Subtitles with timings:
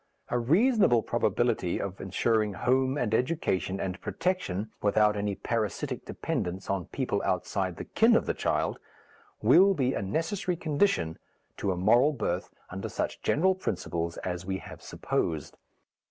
[0.29, 6.85] A reasonable probability of ensuring home and education and protection without any parasitic dependence on
[6.87, 8.79] people outside the kin of the child,
[9.43, 11.19] will be a necessary condition
[11.57, 15.55] to a moral birth under such general principles as we have supposed.